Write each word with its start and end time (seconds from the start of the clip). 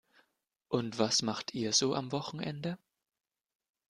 Und 0.67 0.97
was 0.97 1.21
macht 1.21 1.53
ihr 1.53 1.73
so 1.73 1.93
am 1.93 2.11
Wochenende? 2.11 2.79